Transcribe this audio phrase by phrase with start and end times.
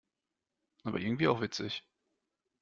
[0.83, 1.85] Aber irgendwie auch witzig.